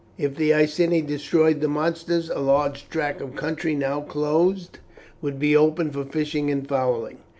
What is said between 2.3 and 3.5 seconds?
a large tract of